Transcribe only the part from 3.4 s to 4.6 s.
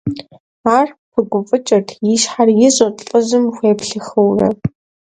хуеплъыхыурэ.